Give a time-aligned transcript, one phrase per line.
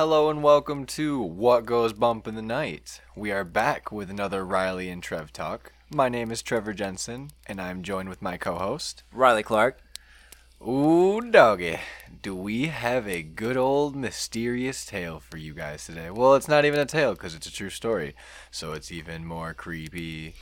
[0.00, 3.02] Hello and welcome to What Goes Bump in the Night.
[3.14, 5.74] We are back with another Riley and Trev talk.
[5.94, 9.02] My name is Trevor Jensen, and I'm joined with my co-host.
[9.12, 9.78] Riley Clark.
[10.66, 11.80] Ooh, doggy,
[12.22, 16.08] do we have a good old mysterious tale for you guys today?
[16.08, 18.14] Well, it's not even a tale because it's a true story,
[18.50, 20.34] so it's even more creepy.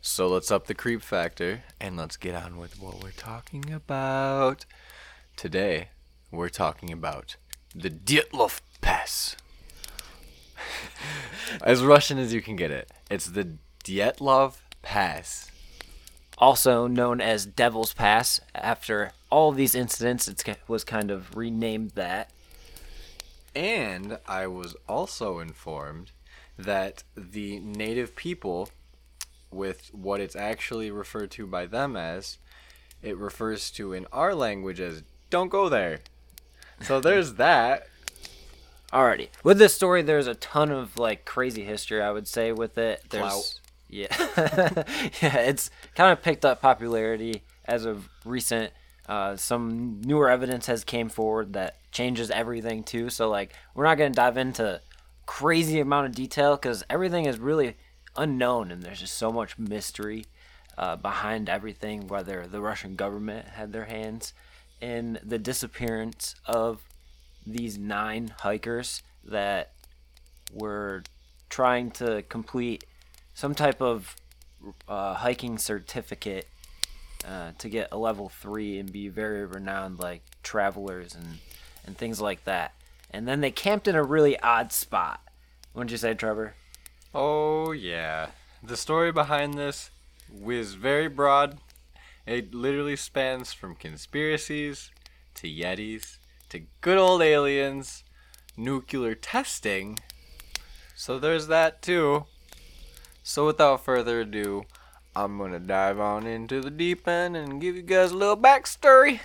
[0.00, 4.64] So let's up the creep factor and let's get on with what we're talking about.
[5.34, 5.88] Today,
[6.30, 7.34] we're talking about
[7.74, 9.36] the Dyatlov Pass.
[11.62, 12.90] as Russian as you can get it.
[13.10, 15.50] It's the Dyatlov Pass.
[16.36, 18.40] Also known as Devil's Pass.
[18.54, 22.30] After all these incidents, it was kind of renamed that.
[23.54, 26.12] And I was also informed
[26.58, 28.68] that the native people,
[29.50, 32.38] with what it's actually referred to by them as,
[33.02, 36.00] it refers to in our language as don't go there.
[36.82, 37.88] So there's that.
[38.92, 39.28] Alrighty.
[39.44, 42.00] With this story, there's a ton of like crazy history.
[42.00, 43.02] I would say with it.
[43.10, 43.60] There's Clout.
[43.88, 44.06] yeah,
[45.22, 45.38] yeah.
[45.40, 48.72] It's kind of picked up popularity as of recent.
[49.06, 53.10] Uh, some newer evidence has came forward that changes everything too.
[53.10, 54.80] So like, we're not gonna dive into
[55.26, 57.76] crazy amount of detail because everything is really
[58.16, 60.24] unknown and there's just so much mystery
[60.78, 62.06] uh, behind everything.
[62.06, 64.32] Whether the Russian government had their hands
[64.80, 66.82] in the disappearance of
[67.46, 69.72] these nine hikers that
[70.52, 71.02] were
[71.48, 72.84] trying to complete
[73.34, 74.16] some type of
[74.88, 76.48] uh, hiking certificate
[77.26, 81.38] uh, to get a level three and be very renowned like travelers and
[81.86, 82.74] and things like that.
[83.10, 85.20] And then they camped in a really odd spot.
[85.74, 86.54] Wouldn't you say, Trevor?
[87.14, 88.28] Oh yeah.
[88.62, 89.90] The story behind this
[90.30, 91.58] was very broad.
[92.28, 94.90] It literally spans from conspiracies
[95.36, 96.18] to yetis
[96.50, 98.04] to good old aliens,
[98.54, 99.98] nuclear testing.
[100.94, 102.26] So there's that too.
[103.22, 104.64] So without further ado,
[105.16, 109.20] I'm gonna dive on into the deep end and give you guys a little backstory.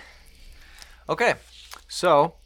[1.06, 1.34] Okay,
[1.86, 2.36] so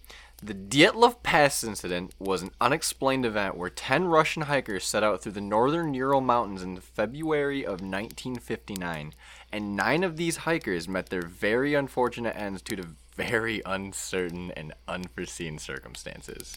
[0.40, 5.32] the Dyatlov Pass incident was an unexplained event where 10 Russian hikers set out through
[5.32, 9.14] the northern Ural Mountains in February of 1959,
[9.52, 14.72] and nine of these hikers met their very unfortunate ends due to very uncertain and
[14.86, 16.56] unforeseen circumstances.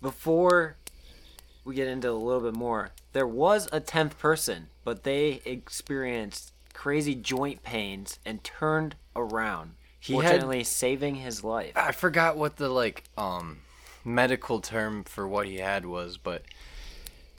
[0.00, 0.76] Before
[1.64, 6.52] we get into a little bit more, there was a 10th person, but they experienced
[6.74, 9.72] crazy joint pains and turned around.
[10.02, 11.72] He had- fortunately saving his life.
[11.76, 13.60] I forgot what the like um
[14.04, 16.42] medical term for what he had was, but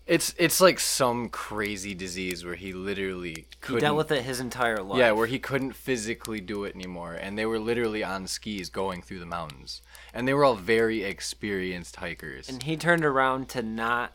[0.08, 4.40] it's it's like some crazy disease where he literally He couldn't dealt with it his
[4.40, 4.98] entire life.
[5.00, 9.02] Yeah, where he couldn't physically do it anymore, and they were literally on skis going
[9.02, 9.82] through the mountains,
[10.14, 12.48] and they were all very experienced hikers.
[12.50, 14.14] and he turned around to not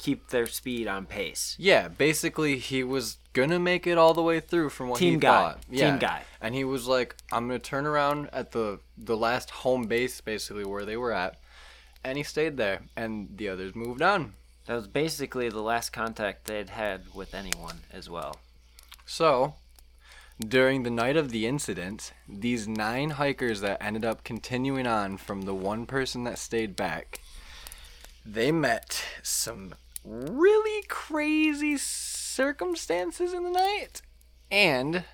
[0.00, 1.54] keep their speed on pace.
[1.58, 5.20] yeah, basically he was gonna make it all the way through from what he Team
[5.20, 5.28] guy.
[5.28, 5.62] thought.
[5.62, 5.98] Team Yeah.
[5.98, 6.22] guy.
[6.40, 10.64] And he was like, "I'm gonna turn around at the the last home base, basically
[10.64, 11.38] where they were at,"
[12.02, 14.34] and he stayed there, and the others moved on.
[14.66, 18.40] That was basically the last contact they'd had with anyone as well.
[19.06, 19.54] So,
[20.38, 25.42] during the night of the incident, these nine hikers that ended up continuing on from
[25.42, 27.20] the one person that stayed back,
[28.24, 29.74] they met some
[30.04, 34.02] really crazy circumstances in the night.
[34.50, 35.04] And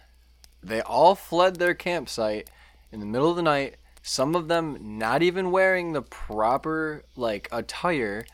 [0.62, 2.50] they all fled their campsite
[2.92, 7.48] in the middle of the night, some of them not even wearing the proper like
[7.50, 8.24] attire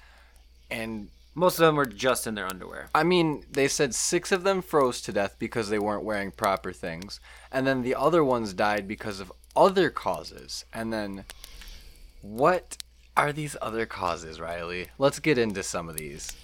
[0.71, 2.89] and Most of them were just in their underwear.
[2.95, 6.73] I mean, they said six of them froze to death because they weren't wearing proper
[6.73, 7.21] things,
[7.51, 10.67] and then the other ones died because of other causes.
[10.75, 11.25] And then,
[12.21, 12.77] what
[13.17, 14.89] are these other causes, Riley?
[14.99, 16.35] Let's get into some of these.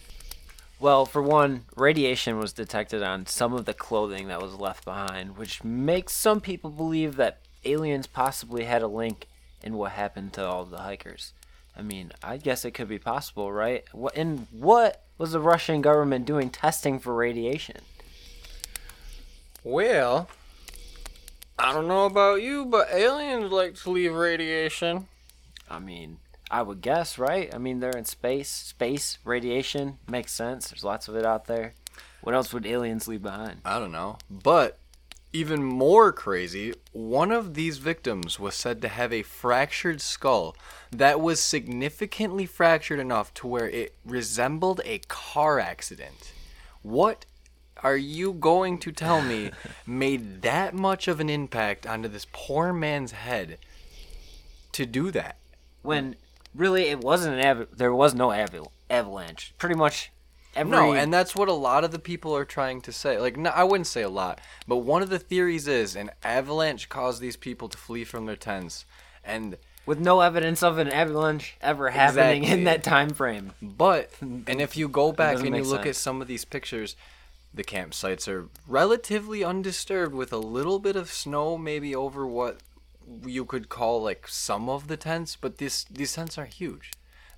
[0.81, 5.37] Well, for one, radiation was detected on some of the clothing that was left behind,
[5.37, 9.27] which makes some people believe that aliens possibly had a link
[9.63, 11.33] in what happened to all the hikers.
[11.77, 13.85] I mean, I guess it could be possible, right?
[13.93, 17.81] What and what was the Russian government doing testing for radiation?
[19.65, 20.29] Well,
[21.59, 25.09] I don't know about you, but aliens like to leave radiation.
[25.69, 26.19] I mean,
[26.51, 27.55] I would guess, right?
[27.55, 28.49] I mean, they're in space.
[28.49, 30.69] Space radiation makes sense.
[30.69, 31.75] There's lots of it out there.
[32.23, 33.61] What else would aliens leave behind?
[33.65, 34.19] I don't know.
[34.31, 34.79] But
[35.33, 40.57] even more crazy, one of these victims was said to have a fractured skull
[40.91, 46.33] that was significantly fractured enough to where it resembled a car accident.
[46.83, 47.27] What
[47.83, 49.51] are you going to tell me
[49.87, 53.59] made that much of an impact onto this poor man's head
[54.73, 55.37] to do that.
[55.83, 56.15] when
[56.59, 59.55] really it wasn't an av- there was no avil- avalanche.
[59.59, 60.11] Pretty much
[60.55, 63.19] every No, and that's what a lot of the people are trying to say.
[63.19, 66.89] Like, no, I wouldn't say a lot, but one of the theories is an avalanche
[66.89, 68.85] caused these people to flee from their tents,
[69.25, 69.57] and
[69.87, 72.59] with no evidence of an avalanche ever happening Exactly.
[72.59, 73.53] in that time frame.
[73.63, 75.99] but and if you go back doesn't and you make look at sense.
[75.99, 76.95] some of these pictures,
[77.55, 82.59] the campsites are relatively undisturbed with a little bit of snow, maybe over what
[83.25, 86.91] you could call like some of the tents, but this these tents are huge.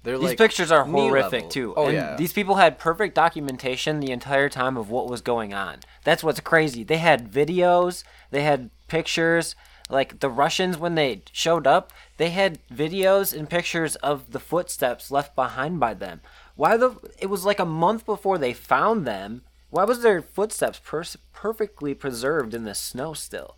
[0.03, 1.75] They're These like pictures are horrific too.
[1.77, 2.17] Oh and yeah.
[2.17, 5.81] These people had perfect documentation the entire time of what was going on.
[6.05, 6.85] That's what's crazy.
[6.85, 9.55] They had videos, they had pictures.
[9.91, 15.11] Like the Russians when they showed up, they had videos and pictures of the footsteps
[15.11, 16.21] left behind by them.
[16.55, 19.43] Why the it was like a month before they found them.
[19.69, 23.57] Why was their footsteps pers- perfectly preserved in the snow still?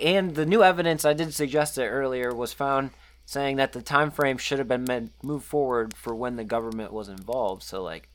[0.00, 2.90] And the new evidence I did suggest it earlier was found
[3.26, 6.92] saying that the time frame should have been meant moved forward for when the government
[6.92, 7.62] was involved.
[7.62, 8.08] So like,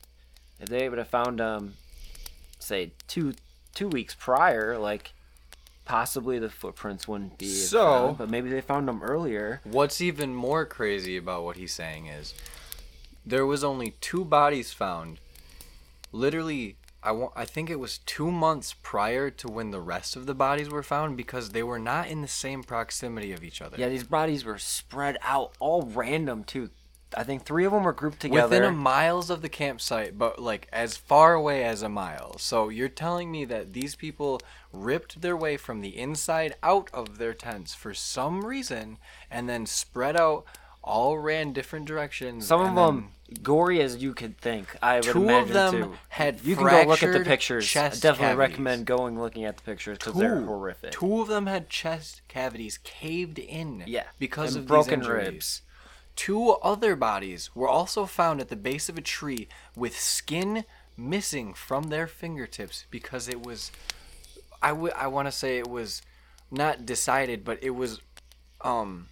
[0.60, 1.74] if they would have found um,
[2.58, 3.34] say two
[3.74, 5.12] two weeks prior, like
[5.84, 7.78] possibly the footprints wouldn't be So-
[8.08, 9.60] found, but maybe they found them earlier.
[9.64, 12.34] What's even more crazy about what he's saying is
[13.24, 15.18] there was only two bodies found.
[16.12, 20.26] Literally, I want I think it was 2 months prior to when the rest of
[20.26, 23.76] the bodies were found because they were not in the same proximity of each other.
[23.78, 26.70] Yeah, these bodies were spread out, all random too.
[27.16, 28.48] I think three of them were grouped together.
[28.48, 32.36] Within a miles of the campsite, but like as far away as a mile.
[32.38, 34.42] So you're telling me that these people
[34.72, 38.98] ripped their way from the inside out of their tents for some reason
[39.30, 40.44] and then spread out,
[40.88, 42.46] all ran different directions.
[42.46, 43.10] Some of them
[43.42, 44.74] gory as you could think.
[44.82, 45.98] I would Two of imagine them too.
[46.08, 47.76] had You can go look at the pictures.
[47.76, 48.38] I definitely cavities.
[48.38, 50.92] recommend going looking at the pictures because they're horrific.
[50.92, 53.84] Two of them had chest cavities caved in.
[53.86, 55.62] Yeah, because of broken ribs.
[56.16, 59.46] Two other bodies were also found at the base of a tree
[59.76, 60.64] with skin
[60.96, 63.70] missing from their fingertips because it was
[64.60, 66.02] I I want to say it was
[66.50, 68.00] not decided but it was
[68.62, 69.06] um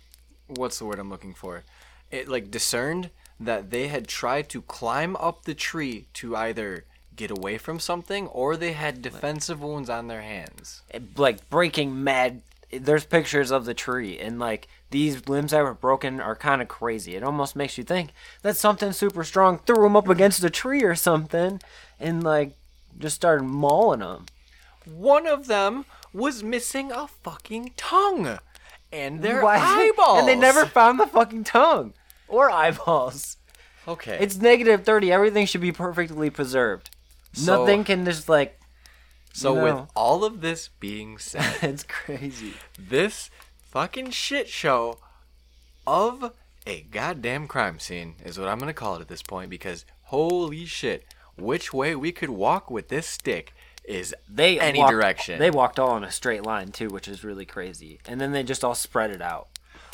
[0.48, 1.64] what's the word I'm looking for?
[2.10, 6.84] It like discerned that they had tried to climb up the tree to either
[7.14, 10.82] get away from something or they had defensive wounds on their hands.
[10.90, 12.42] It- like breaking mad.
[12.70, 16.68] There's pictures of the tree, and like these limbs that were broken are kind of
[16.68, 17.14] crazy.
[17.14, 18.10] It almost makes you think
[18.42, 21.60] that something super strong threw them up against a tree or something,
[22.00, 22.56] and like
[22.98, 24.26] just started mauling them.
[24.84, 28.38] One of them was missing a fucking tongue
[28.92, 30.20] and their Why- eyeballs.
[30.20, 31.94] and they never found the fucking tongue
[32.28, 33.36] or eyeballs.
[33.88, 34.18] Okay.
[34.20, 35.12] It's negative thirty.
[35.12, 36.90] Everything should be perfectly preserved.
[37.32, 38.58] So- Nothing can just like.
[39.32, 39.62] so no.
[39.62, 42.54] with all of this being said, it's crazy.
[42.78, 43.30] this
[43.70, 44.98] fucking shit show
[45.86, 46.32] of
[46.66, 50.64] a goddamn crime scene is what I'm gonna call it at this point because holy
[50.64, 51.04] shit,
[51.36, 53.52] which way we could walk with this stick
[53.86, 55.38] is They any walked- direction.
[55.38, 58.00] They walked all in a straight line too, which is really crazy.
[58.06, 59.48] And then they just all spread it out.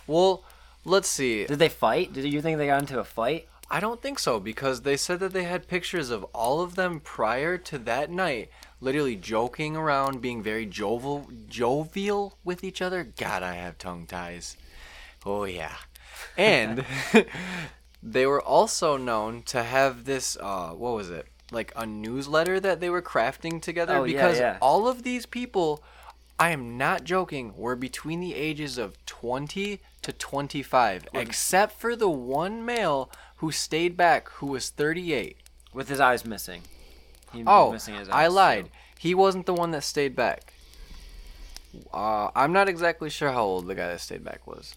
[0.06, 0.44] well,
[0.84, 1.44] let's see.
[1.46, 2.12] Did they fight?
[2.12, 3.48] Did you think they got into a fight?
[3.70, 7.00] I don't think so because they said that they had pictures of all of them
[7.00, 8.50] prior to that night,
[8.82, 13.02] literally joking around, being very jovial, jovial with each other.
[13.16, 14.56] God, I have tongue ties.
[15.24, 15.76] Oh yeah,
[16.36, 16.84] and
[18.02, 20.36] they were also known to have this.
[20.38, 21.26] Uh, what was it?
[21.52, 24.58] Like a newsletter that they were crafting together Oh, because yeah.
[24.60, 25.82] all of these people.
[26.38, 27.52] I am not joking.
[27.56, 33.96] Were between the ages of 20 to 25, except for the one male who stayed
[33.96, 35.36] back, who was 38.
[35.72, 36.62] With his eyes missing.
[37.32, 38.64] He was Oh, missing his I lied.
[38.64, 38.70] too.
[38.98, 40.54] He wasn't the one that stayed back.
[41.92, 44.74] Uh, I'm not exactly sure how old the guy that stayed back was.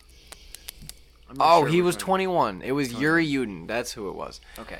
[1.39, 2.61] Oh, sure he was 21.
[2.61, 3.65] It was Yuri Yudin.
[3.67, 4.39] That's who it was.
[4.59, 4.79] Okay.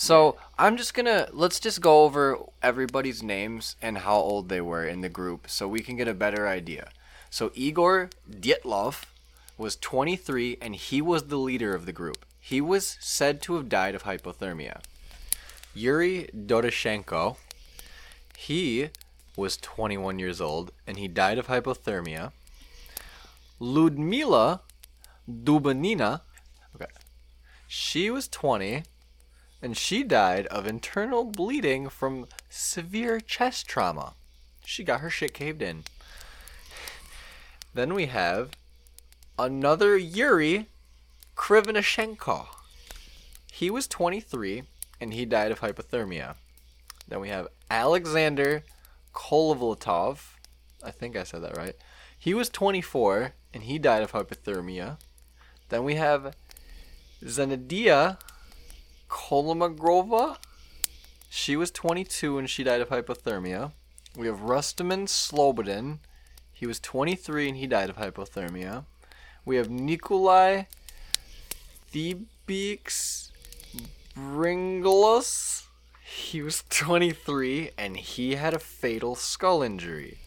[0.00, 4.86] So I'm just gonna let's just go over everybody's names and how old they were
[4.86, 6.88] in the group so we can get a better idea.
[7.28, 9.02] So Igor Dyatlov
[9.58, 12.24] was 23 and he was the leader of the group.
[12.40, 14.80] He was said to have died of hypothermia.
[15.74, 17.36] Yuri Doroshenko,
[18.38, 18.88] he
[19.36, 22.32] was 21 years old and he died of hypothermia.
[23.60, 24.62] Ludmila
[25.30, 26.22] Dubanina,
[26.74, 26.90] okay,
[27.68, 28.84] she was 20
[29.62, 34.14] and she died of internal bleeding from severe chest trauma.
[34.64, 35.84] She got her shit caved in.
[37.74, 38.50] Then we have
[39.38, 40.66] another Yuri
[41.36, 42.46] Krivonishenko.
[43.52, 44.64] He was 23
[45.00, 46.36] and he died of hypothermia.
[47.08, 48.64] Then we have Alexander
[49.14, 50.36] Kolovlatov.
[50.82, 51.74] I think I said that right.
[52.18, 54.98] He was 24 and he died of hypothermia.
[55.68, 56.34] Then we have
[57.24, 58.18] Zenadia
[59.10, 60.36] Kolomogrova.
[61.28, 63.72] She was 22 and she died of hypothermia.
[64.16, 65.98] We have Rustaman Slobodin.
[66.52, 68.84] He was 23 and he died of hypothermia.
[69.44, 70.64] We have Nikolai
[71.92, 73.30] Thebix
[74.16, 75.64] Bringelos.
[76.04, 80.18] He was 23 and he had a fatal skull injury.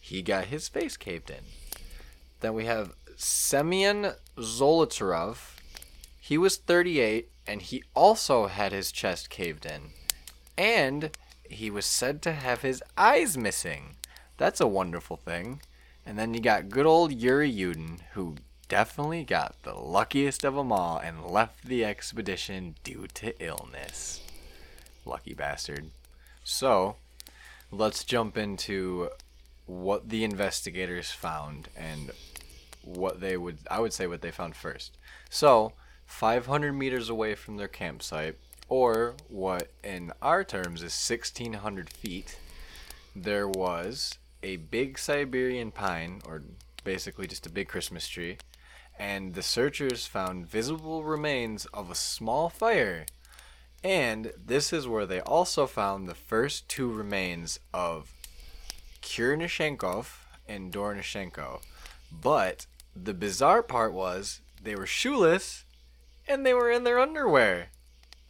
[0.00, 1.44] He got his face caved in.
[2.40, 5.56] Then we have Semyon Zolotarev.
[6.20, 9.90] He was 38 and he also had his chest caved in.
[10.58, 11.10] And
[11.48, 13.96] he was said to have his eyes missing.
[14.36, 15.60] That's a wonderful thing.
[16.04, 18.36] And then you got good old Yuri Yudin, who
[18.68, 24.20] definitely got the luckiest of them all and left the expedition due to illness.
[25.04, 25.90] Lucky bastard.
[26.44, 26.96] So,
[27.70, 29.10] let's jump into
[29.66, 32.12] what the investigators found and
[32.82, 34.96] what they would I would say what they found first.
[35.28, 35.72] So,
[36.06, 38.36] 500 meters away from their campsite,
[38.68, 42.38] or what in our terms is 1600 feet,
[43.14, 46.42] there was a big Siberian pine, or
[46.84, 48.38] basically just a big Christmas tree,
[48.98, 53.04] and the searchers found visible remains of a small fire.
[53.84, 58.12] And this is where they also found the first two remains of
[59.02, 60.06] Kurnishenkov
[60.48, 61.60] and Dornishenko.
[62.10, 65.65] But the bizarre part was they were shoeless
[66.28, 67.68] and they were in their underwear.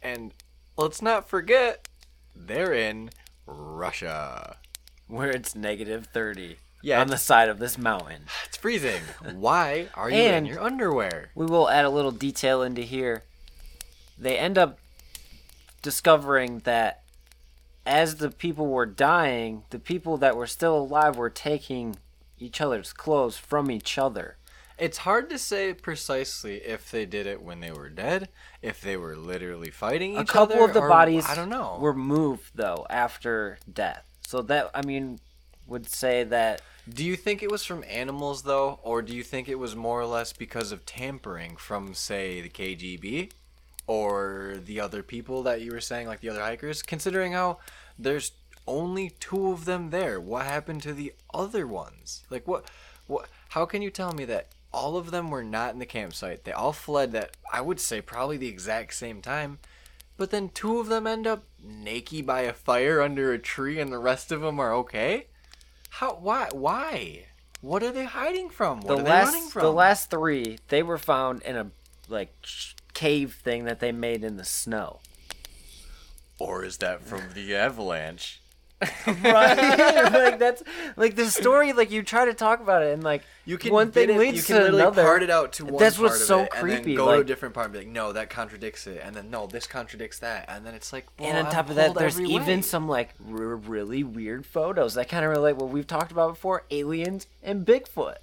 [0.01, 0.33] And
[0.77, 1.87] let's not forget,
[2.35, 3.09] they're in
[3.45, 4.57] Russia.
[5.07, 6.57] Where it's negative 30.
[6.83, 8.23] Yeah, On the side of this mountain.
[8.45, 9.01] It's freezing.
[9.33, 11.31] Why are you in your underwear?
[11.35, 13.23] We will add a little detail into here.
[14.17, 14.79] They end up
[15.81, 17.03] discovering that
[17.85, 21.95] as the people were dying, the people that were still alive were taking
[22.39, 24.37] each other's clothes from each other.
[24.77, 28.29] It's hard to say precisely if they did it when they were dead,
[28.61, 30.23] if they were literally fighting each other.
[30.23, 31.77] a couple other, of the or- bodies I don't know.
[31.81, 34.03] were moved though after death.
[34.27, 35.19] So that I mean
[35.65, 39.49] would say that Do you think it was from animals though, or do you think
[39.49, 43.31] it was more or less because of tampering from, say, the KGB
[43.87, 46.81] or the other people that you were saying, like the other hikers?
[46.83, 47.57] Considering how
[47.97, 48.31] there's
[48.67, 52.23] only two of them there, what happened to the other ones?
[52.29, 52.69] Like what?
[53.07, 53.27] What?
[53.49, 56.43] How can you tell me that all of them were not in the campsite?
[56.43, 59.59] They all fled that I would say probably the exact same time.
[60.17, 63.91] But then two of them end up naked by a fire under a tree, and
[63.91, 65.27] the rest of them are okay.
[65.89, 66.13] How?
[66.15, 66.49] Why?
[66.51, 67.25] Why?
[67.61, 68.81] What are they hiding from?
[68.81, 69.61] What the are they running last from?
[69.63, 71.71] the last 3 they were found in a
[72.07, 72.33] like
[72.93, 74.99] cave thing that they made in the snow.
[76.39, 78.41] or is that from the avalanche?
[79.07, 80.11] right?
[80.11, 80.61] Like that's
[80.95, 83.91] like the story like you try to talk about it and like You can one
[83.91, 85.01] thing it- leads you can to literally another.
[85.03, 87.05] part it out to one that's part what's of so it, and then creepy go
[87.07, 89.47] to a like different part and be like, no, that contradicts it, and then no,
[89.47, 92.19] this contradicts that, and then it's like, well, and on I'm top of that there's
[92.21, 92.61] even way.
[92.61, 96.63] some like r- really weird photos that kind of relate what we've talked about before
[96.69, 98.17] aliens and bigfoot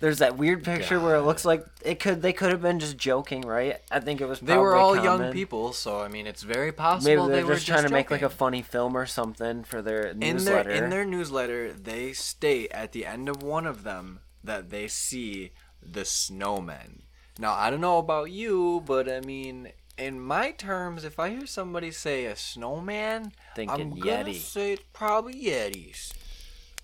[0.00, 2.96] there's that weird picture where it looks like it could they could have been just
[2.96, 3.76] joking right?
[3.90, 7.10] I think it was They were all young people, so I mean, it's very possible
[7.26, 9.82] maybe they're they were just trying to make like a funny film or something for
[9.82, 10.70] their in their newsletter.
[10.70, 15.52] in their newsletter they state at the end of one of them that they see
[15.82, 17.02] the snowmen.
[17.38, 21.46] Now i don't know about you but i mean in my terms if i hear
[21.46, 24.34] somebody say a snowman Thinking i'm gonna Yeti.
[24.34, 26.12] say it's probably yetis.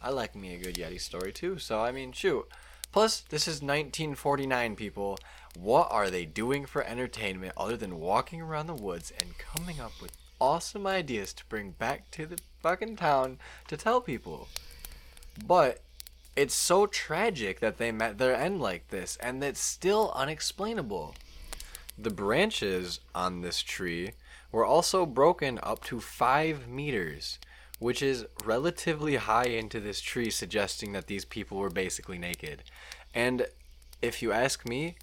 [0.03, 2.47] I like me a good yeti story too so i mean shoot
[2.97, 5.19] plus this is 1949 people
[5.55, 9.93] what are they doing for entertainment other than walking around the woods and coming up
[10.01, 13.37] with awesome ideas to bring back to the fucking town
[13.69, 14.49] to tell people.
[15.47, 15.83] But
[16.35, 21.15] it's so tragic that they met their end like this, and it's still unexplainable.
[21.99, 24.13] The branches on this tree
[24.51, 27.39] were also broken up to five meters,
[27.79, 32.63] which is relatively high into this tree, suggesting that these people were basically naked.
[33.15, 33.47] And
[34.01, 34.97] if you ask me,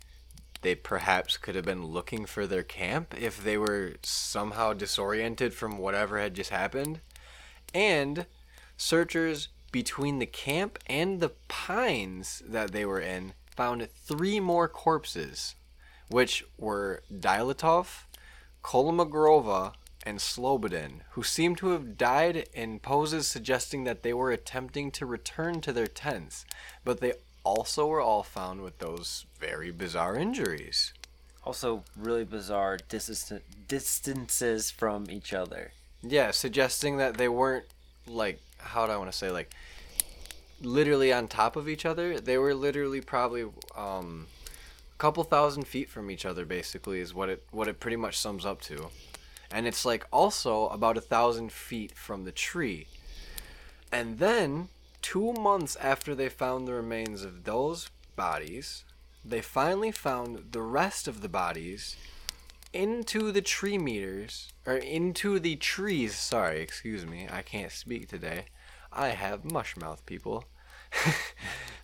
[0.61, 5.77] they perhaps could have been looking for their camp if they were somehow disoriented from
[5.77, 7.01] whatever had just happened.
[7.73, 8.25] And
[8.77, 15.55] searchers between the camp and the pines that they were in found three more corpses,
[16.09, 18.05] which were Dilatov,
[18.63, 24.91] Kolomogrova, and Slobodin, who seemed to have died in poses suggesting that they were attempting
[24.91, 26.45] to return to their tents,
[26.83, 30.93] but they also were all found with those very bizarre injuries.
[31.45, 37.65] also really bizarre distan- distances from each other Yeah, suggesting that they weren't
[38.07, 39.51] like how do I want to say like
[40.61, 42.19] literally on top of each other.
[42.19, 43.43] They were literally probably
[43.75, 44.27] um
[44.93, 48.17] a couple thousand feet from each other, basically, is what it what it pretty much
[48.17, 48.89] sums up to,
[49.53, 52.87] and it's like also about a thousand feet from the tree.
[53.91, 54.69] And then,
[55.03, 58.83] two months after they found the remains of those bodies,
[59.23, 61.95] they finally found the rest of the bodies
[62.73, 66.15] into the tree meters, or into the trees.
[66.15, 68.45] Sorry, excuse me, I can't speak today.
[68.91, 70.45] I have mush mouth, people.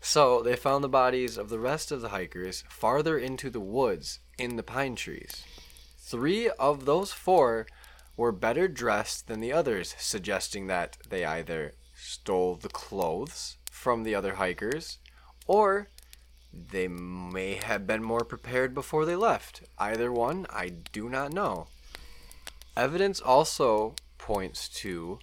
[0.02, 4.20] so they found the bodies of the rest of the hikers farther into the woods
[4.40, 5.44] in the pine trees.
[6.10, 7.68] Three of those four
[8.18, 14.16] were better dressed than the others, suggesting that they either stole the clothes from the
[14.16, 14.98] other hikers
[15.46, 15.90] or
[16.52, 19.62] they may have been more prepared before they left.
[19.78, 21.68] Either one, I do not know.
[22.76, 25.20] Evidence also points to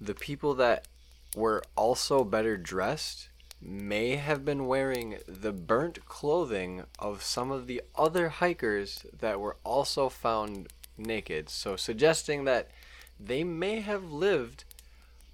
[0.00, 0.88] the people that
[1.36, 3.28] were also better dressed
[3.66, 9.56] may have been wearing the burnt clothing of some of the other hikers that were
[9.64, 11.50] also found naked.
[11.50, 12.70] So, suggesting that
[13.18, 14.64] they may have lived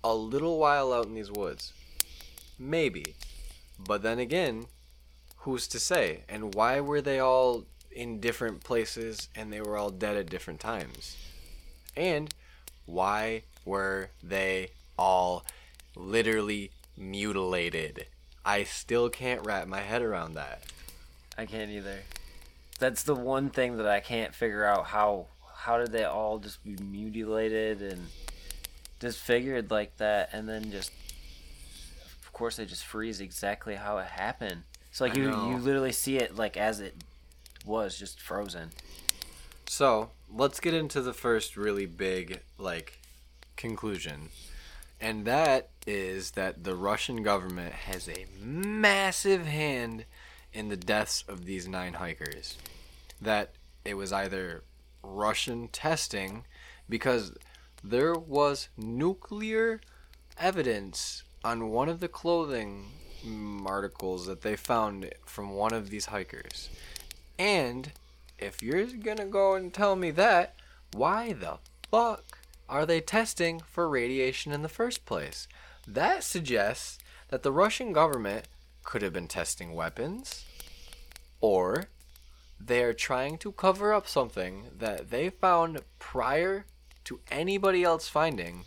[0.03, 1.73] a little while out in these woods.
[2.59, 3.15] Maybe.
[3.79, 4.67] But then again,
[5.39, 6.21] who's to say?
[6.29, 10.61] And why were they all in different places and they were all dead at different
[10.61, 11.17] times?
[11.97, 12.33] And
[12.87, 15.45] why were they all
[15.95, 18.07] literally mutilated?
[18.45, 20.63] I still can't wrap my head around that.
[21.39, 22.01] I can't either.
[22.79, 26.63] That's the one thing that I can't figure out how how did they all just
[26.65, 28.09] be mutilated and
[28.99, 30.91] disfigured like that and then just
[32.21, 34.63] of course they just freeze exactly how it happened.
[34.91, 35.51] So like I you know.
[35.51, 36.97] you literally see it like as it
[37.65, 38.71] was just frozen.
[39.67, 42.99] So let's get into the first really big like
[43.57, 44.31] conclusion,
[45.03, 50.05] and that is that the Russian government has a massive hand
[50.53, 52.57] in the deaths of these nine hikers.
[53.21, 53.51] That
[53.85, 54.63] it was either
[55.03, 56.45] Russian testing,
[56.89, 57.33] because
[57.83, 59.81] there was nuclear
[60.39, 62.85] evidence on one of the clothing
[63.67, 66.69] articles that they found from one of these hikers.
[67.39, 67.91] And
[68.39, 70.55] if you're gonna go and tell me that,
[70.93, 71.59] why the
[71.91, 72.39] fuck
[72.73, 75.47] are they testing for radiation in the first place?
[75.87, 78.49] That suggests that the Russian government
[78.83, 80.47] could have been testing weapons,
[81.43, 81.85] or
[82.59, 86.65] they are trying to cover up something that they found prior
[87.05, 88.65] to anybody else finding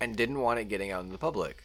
[0.00, 1.62] and didn't want it getting out in the public.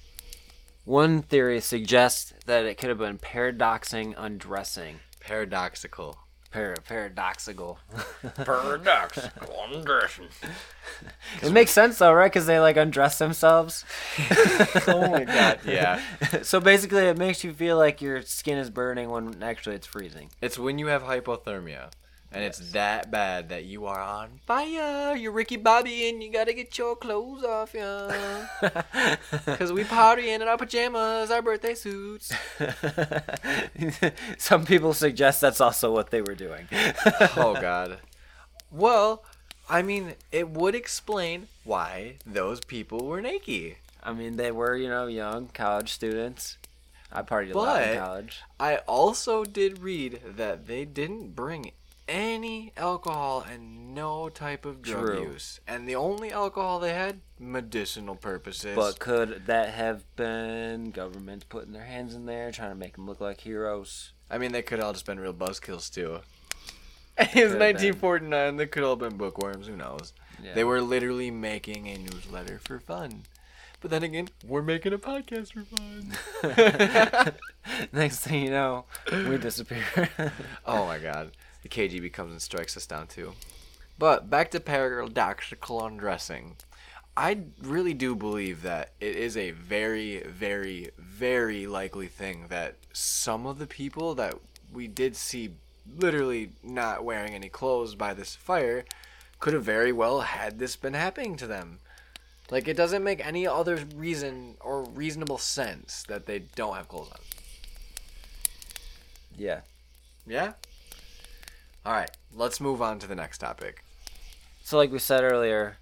[0.83, 4.99] One theory suggests that it could have been paradoxing undressing.
[5.21, 6.17] Paradoxical.
[6.51, 7.77] Par- paradoxical.
[8.35, 10.29] Paradoxical undressing.
[11.43, 12.31] it makes sense though, right?
[12.31, 13.85] Because they like undress themselves.
[14.87, 16.01] oh my god, yeah.
[16.41, 20.31] so basically, it makes you feel like your skin is burning when actually it's freezing.
[20.41, 21.91] It's when you have hypothermia.
[22.31, 25.15] And it's that bad that you are on fire.
[25.15, 28.47] You're Ricky Bobby and you gotta get your clothes off, yeah.
[29.45, 32.31] Because we partying in our pajamas, our birthday suits.
[34.37, 36.67] Some people suggest that's also what they were doing.
[37.35, 37.97] oh, God.
[38.71, 39.23] Well,
[39.67, 43.77] I mean, it would explain why those people were naked.
[44.03, 46.57] I mean, they were, you know, young college students.
[47.11, 48.41] I partied a lot in college.
[48.59, 51.71] I also did read that they didn't bring
[52.09, 55.21] any alcohol and no type of drug True.
[55.31, 55.59] use.
[55.67, 58.75] And the only alcohol they had, medicinal purposes.
[58.75, 63.05] But could that have been governments putting their hands in there, trying to make them
[63.07, 64.13] look like heroes?
[64.29, 66.19] I mean, they could all just been real buzzkills too.
[67.19, 67.75] It was Could've been.
[67.75, 68.55] 1949.
[68.55, 69.67] They could all been bookworms.
[69.67, 70.13] Who knows?
[70.41, 70.53] Yeah.
[70.53, 73.23] They were literally making a newsletter for fun.
[73.81, 77.33] But then again, we're making a podcast for fun.
[77.91, 79.83] Next thing you know, we disappear.
[80.65, 81.31] oh my god.
[81.69, 83.33] The KGB comes and strikes us down too.
[83.97, 86.55] But back to paradoxical undressing.
[87.17, 93.45] I really do believe that it is a very, very, very likely thing that some
[93.45, 94.35] of the people that
[94.71, 95.51] we did see
[95.97, 98.85] literally not wearing any clothes by this fire
[99.39, 101.79] could have very well had this been happening to them.
[102.49, 107.11] Like, it doesn't make any other reason or reasonable sense that they don't have clothes
[107.11, 107.19] on.
[109.37, 109.61] yeah.
[110.25, 110.53] Yeah?
[111.85, 113.83] Alright, let's move on to the next topic.
[114.63, 115.77] So, like we said earlier,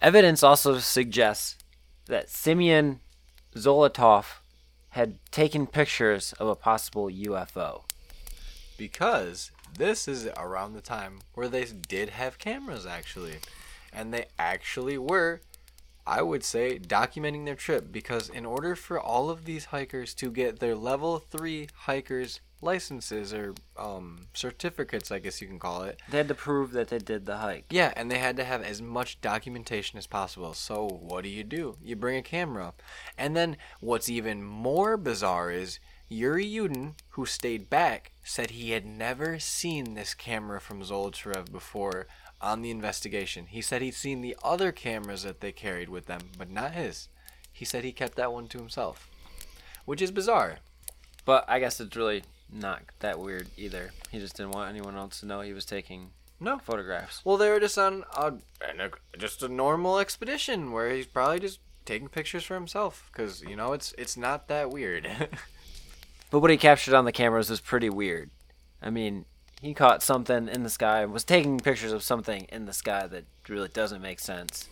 [0.00, 1.56] evidence also suggests
[2.06, 3.00] that Simeon
[3.54, 4.24] Zolotov
[4.90, 7.82] had taken pictures of a possible UFO.
[8.76, 13.36] because this is around the time where they did have cameras actually
[13.92, 15.40] and they actually were
[16.06, 20.30] I would say documenting their trip because in order for all of these hikers to
[20.30, 26.00] get their level three hikers licenses or um, certificates, I guess you can call it.
[26.10, 27.66] They had to prove that they did the hike.
[27.70, 30.54] Yeah, and they had to have as much documentation as possible.
[30.54, 31.76] So what do you do?
[31.82, 32.74] You bring a camera.
[33.18, 38.84] And then what's even more bizarre is Yuri Yudin, who stayed back, said he had
[38.84, 42.06] never seen this camera from Zolotarev before
[42.40, 43.46] on the investigation.
[43.46, 47.08] He said he'd seen the other cameras that they carried with them, but not his.
[47.50, 49.08] He said he kept that one to himself,
[49.84, 50.58] which is bizarre.
[51.24, 53.90] But I guess it's really not that weird either.
[54.10, 56.58] He just didn't want anyone else to know he was taking No.
[56.58, 57.22] photographs.
[57.24, 58.34] Well, they were just on a,
[59.18, 63.72] just a normal expedition where he's probably just taking pictures for himself because you know
[63.72, 65.08] it's it's not that weird.
[66.30, 68.30] But what he captured on the cameras was pretty weird.
[68.80, 69.26] I mean,
[69.60, 73.24] he caught something in the sky, was taking pictures of something in the sky that
[73.50, 74.66] really doesn't make sense.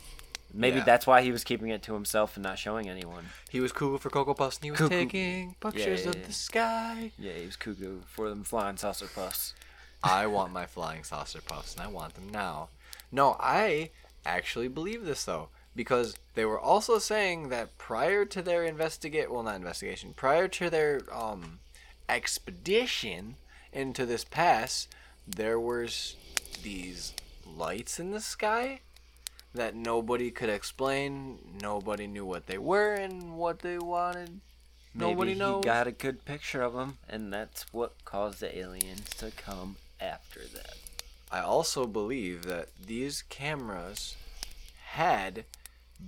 [0.52, 0.84] Maybe Yeah.
[0.84, 3.30] that's why he was keeping it to himself and not showing anyone.
[3.50, 4.94] he was cool for Cocoa Puffs and he was Cuckoo.
[4.96, 6.26] taking pictures yeah, of yeah.
[6.26, 7.12] the sky.
[7.18, 9.54] Yeah, he was cuckoo for them flying saucer puffs.
[10.02, 12.68] I want my flying saucer puffs and I want them now.
[13.12, 13.90] No, I
[14.24, 19.42] actually believe this though because they were also saying that prior to their investigate well
[19.42, 21.58] not investigation prior to their um
[22.08, 23.36] expedition
[23.72, 24.88] into this pass
[25.26, 26.16] there was
[26.62, 27.12] these
[27.46, 28.80] lights in the sky
[29.54, 34.40] that nobody could explain nobody knew what they were and what they wanted.
[34.94, 35.64] Maybe nobody knows.
[35.64, 39.76] he got a good picture of them, and that's what caused the aliens to come
[40.00, 40.76] after them.
[41.30, 44.16] I also believe that these cameras
[44.84, 45.44] had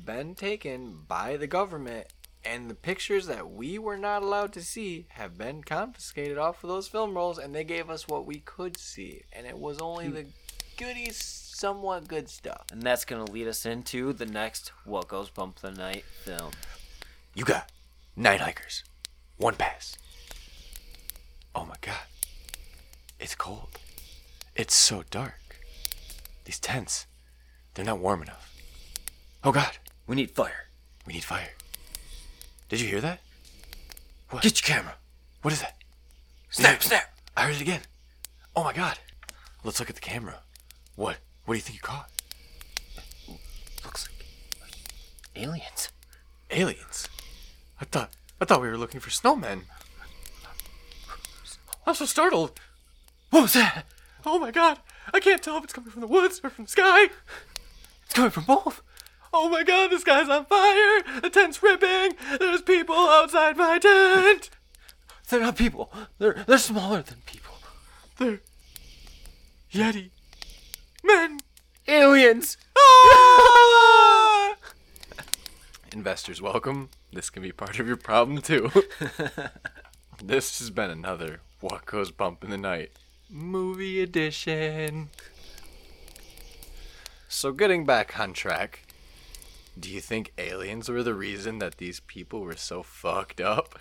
[0.05, 2.09] been taken by the government
[2.45, 6.69] and the pictures that we were not allowed to see have been confiscated off of
[6.69, 9.23] those film rolls and they gave us what we could see.
[9.33, 10.15] And it was only hmm.
[10.15, 10.27] the
[10.77, 11.17] goodies
[11.63, 15.61] somewhat good stuff And that's going to lead us into the next What Goes Bump
[15.61, 16.51] the Night film.
[17.37, 17.71] you got
[18.17, 18.83] night hikers
[19.37, 19.97] one pass
[21.55, 22.05] oh my god
[23.21, 23.79] it's cold
[24.57, 25.39] it's so dark
[26.47, 27.07] these tents
[27.75, 28.53] they're not warm enough
[29.45, 30.67] oh god We need fire.
[31.07, 31.51] We need fire.
[32.69, 33.21] Did you hear that?
[34.31, 34.43] What?
[34.43, 34.97] Get your camera.
[35.43, 35.77] What is that?
[36.51, 37.05] Snap, snap.
[37.37, 37.83] I heard it again.
[38.57, 38.99] Oh my god.
[39.63, 40.41] Let's look at the camera.
[40.97, 41.19] What?
[41.45, 42.09] What do you think you caught?
[43.85, 44.09] Looks
[44.61, 44.77] like
[45.37, 45.91] aliens.
[46.51, 47.09] Aliens.
[47.81, 49.63] I thought I thought we were looking for snowmen.
[51.87, 52.61] I'm so startled.
[53.31, 53.85] What was that?
[54.25, 54.79] Oh my god.
[55.13, 57.09] I can't tell if it's coming from the woods or from the sky.
[58.05, 58.83] It's coming from both.
[59.35, 61.21] Oh my god, the sky's on fire.
[61.21, 62.17] The tent's ripping.
[62.39, 64.51] There's people outside my tent.
[65.29, 65.91] They're not people.
[66.19, 67.55] They're they're smaller than people.
[68.19, 68.41] They're
[69.73, 70.11] Yeti.
[71.03, 71.41] Men.
[71.89, 72.57] Aliens.
[72.79, 74.57] Ah!
[75.93, 76.91] Investors, welcome.
[77.13, 78.71] This can be part of your problem too.
[80.23, 82.93] this has been another What Goes Bump in the Night
[83.29, 85.09] movie edition.
[87.29, 88.83] So, getting back on track,
[89.79, 93.79] do you think aliens were the reason that these people were so fucked up?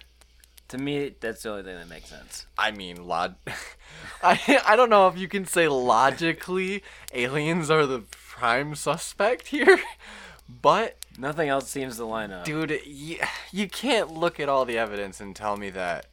[0.72, 2.46] To me, that's the only thing that makes sense.
[2.58, 3.36] I mean, log.
[4.24, 6.82] I I don't know if you can say logically
[7.14, 9.80] aliens are the prime suspect here,
[10.48, 12.46] but Nothing else seems to line up.
[12.46, 13.18] dude, you,
[13.52, 16.06] you can't look at all the evidence and tell me that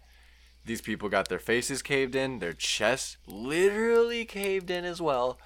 [0.64, 5.38] these people got their faces caved in, their chests literally caved in as well,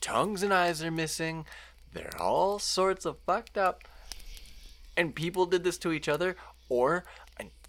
[0.00, 1.44] tongues and eyes are missing,
[1.92, 3.84] they're all sorts of fucked up,
[4.96, 6.34] and people did this to each other,
[6.70, 7.04] or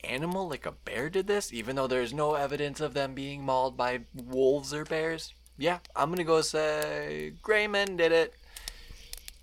[0.06, 3.76] animal like a bear did this, even though there's no evidence of them being mauled
[3.78, 5.34] by wolves or bears.
[5.58, 8.34] Yeah, I'm gonna go say gray men did it.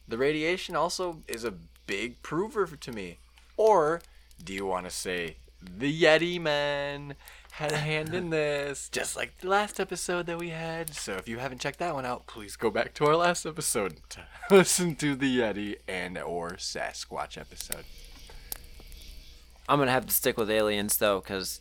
[0.08, 1.54] The radiation also is a
[1.86, 3.18] big prover to me.
[3.56, 4.02] Or
[4.42, 7.14] do you want to say the Yeti men
[7.52, 10.94] had a hand in this, just like the last episode that we had?
[10.94, 14.00] So if you haven't checked that one out, please go back to our last episode
[14.10, 14.20] to
[14.50, 17.84] listen to the Yeti and or Sasquatch episode.
[19.68, 21.60] I'm gonna have to stick with aliens though, because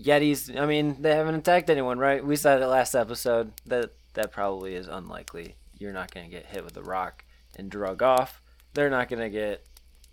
[0.00, 0.58] Yetis.
[0.58, 2.24] I mean, they haven't attacked anyone, right?
[2.24, 3.52] We said it last episode.
[3.66, 5.54] That that probably is unlikely.
[5.78, 7.24] You're not gonna get hit with a rock
[7.56, 8.42] and drug off.
[8.74, 9.64] They're not gonna get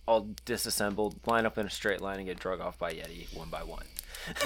[0.06, 3.50] all disassembled, line up in a straight line, and get drug off by Yeti one
[3.50, 3.86] by one.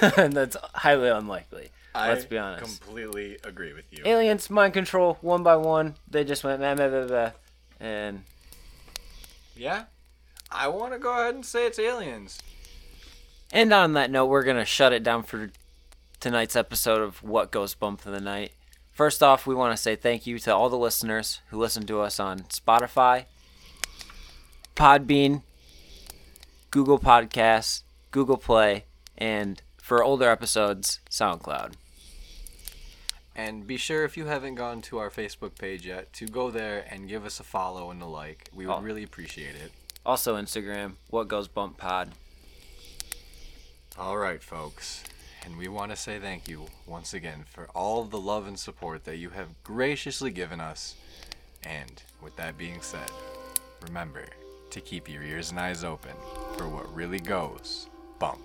[0.17, 1.69] and that's highly unlikely.
[1.95, 2.63] Let's be honest.
[2.63, 4.03] I completely agree with you.
[4.05, 5.95] Aliens, mind control, one by one.
[6.07, 7.31] They just went meh, meh, meh,
[7.79, 8.23] and
[9.55, 9.85] Yeah?
[10.51, 12.39] I want to go ahead and say it's aliens.
[13.51, 15.51] And on that note, we're going to shut it down for
[16.19, 18.51] tonight's episode of What Goes Bump in the Night.
[18.91, 22.01] First off, we want to say thank you to all the listeners who listen to
[22.01, 23.25] us on Spotify,
[24.75, 25.43] Podbean,
[26.71, 28.85] Google Podcasts, Google Play,
[29.17, 31.73] and for older episodes, SoundCloud.
[33.35, 36.85] And be sure if you haven't gone to our Facebook page yet to go there
[36.89, 38.49] and give us a follow and a like.
[38.51, 38.81] We would Oh.
[38.81, 39.71] really appreciate it.
[40.07, 42.11] Also Instagram, What Goes Bump Pod.
[43.99, 45.03] All right, folks.
[45.43, 49.03] And we want to say thank you once again for all the love and support
[49.03, 50.95] that you have graciously given us.
[51.63, 53.11] And with that being said,
[53.81, 54.23] remember
[54.69, 56.13] to keep your ears and eyes open
[56.55, 58.39] for what really goes bump.